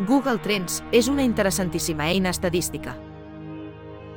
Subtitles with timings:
[0.00, 2.94] Google Trends és una interessantíssima eina estadística.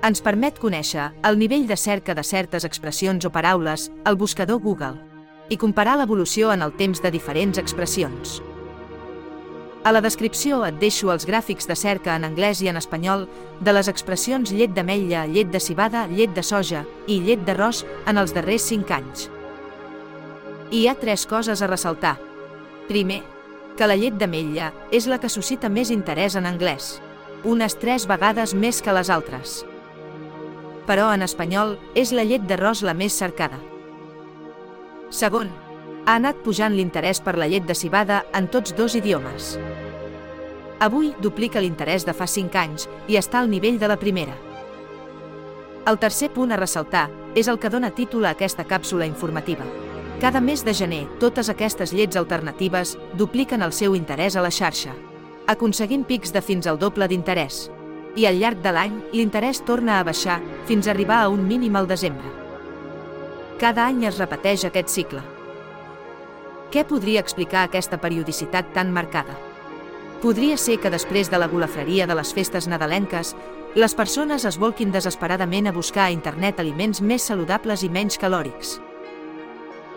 [0.08, 4.96] Ens permet conèixer el nivell de cerca de certes expressions o paraules al buscador Google
[5.52, 8.40] i comparar l'evolució en el temps de diferents expressions.
[9.84, 13.28] A la descripció et deixo els gràfics de cerca en anglès i en espanyol
[13.60, 18.18] de les expressions llet d'ametlla, llet de cibada, llet de soja i llet d'arròs en
[18.18, 19.30] els darrers 5 anys.
[20.72, 22.16] Hi ha tres coses a ressaltar.
[22.88, 23.22] Primer,
[23.78, 27.00] que la llet d'ametlla és la que suscita més interès en anglès,
[27.44, 29.62] unes tres vegades més que les altres.
[30.88, 33.60] Però en espanyol és la llet d'arròs la més cercada.
[35.10, 35.52] Segon,
[36.06, 39.56] ha anat pujant l'interès per la llet de cibada en tots dos idiomes.
[40.80, 44.36] Avui duplica l'interès de fa 5 anys i està al nivell de la primera.
[45.86, 49.85] El tercer punt a ressaltar és el que dona títol a aquesta càpsula informativa.
[50.22, 54.94] Cada mes de gener, totes aquestes llets alternatives dupliquen el seu interès a la xarxa,
[55.52, 57.66] aconseguint pics de fins al doble d'interès.
[58.16, 61.76] I al llarg de l'any, l'interès torna a baixar fins a arribar a un mínim
[61.76, 62.32] al desembre.
[63.60, 65.20] Cada any es repeteix aquest cicle.
[66.72, 69.36] Què podria explicar aquesta periodicitat tan marcada?
[70.24, 73.36] Podria ser que després de la golafreria de les festes nadalenques,
[73.76, 78.78] les persones es volquin desesperadament a buscar a internet aliments més saludables i menys calòrics.